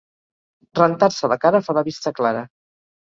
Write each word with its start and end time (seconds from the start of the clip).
Rentar-se 0.79 1.31
la 1.33 1.39
cara 1.43 1.63
fa 1.67 1.77
la 1.79 1.85
vista 1.91 2.15
clara. 2.21 2.43